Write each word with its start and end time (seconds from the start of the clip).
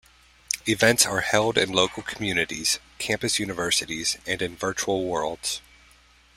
Events 0.65 1.05
are 1.05 1.21
held 1.21 1.59
in 1.59 1.71
local 1.71 2.01
communities, 2.01 2.79
campus 2.97 3.37
universities 3.37 4.17
and 4.25 4.41
in 4.41 4.55
virtual 4.57 5.05
worlds. 5.05 5.61